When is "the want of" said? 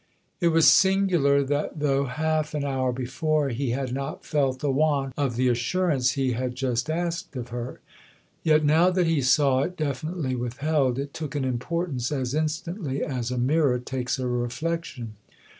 4.57-5.35